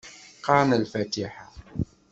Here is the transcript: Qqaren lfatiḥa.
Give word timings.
Qqaren 0.37 0.71
lfatiḥa. 0.83 1.45